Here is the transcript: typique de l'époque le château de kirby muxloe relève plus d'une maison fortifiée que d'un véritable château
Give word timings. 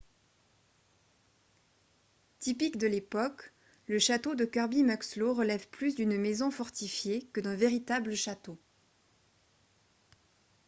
typique 2.39 2.77
de 2.77 2.87
l'époque 2.87 3.53
le 3.85 3.99
château 3.99 4.33
de 4.33 4.45
kirby 4.45 4.81
muxloe 4.83 5.35
relève 5.35 5.67
plus 5.69 5.93
d'une 5.93 6.17
maison 6.17 6.49
fortifiée 6.49 7.29
que 7.33 7.39
d'un 7.39 7.53
véritable 7.55 8.15
château 8.15 8.57